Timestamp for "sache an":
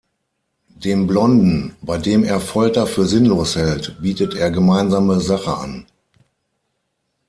5.19-5.85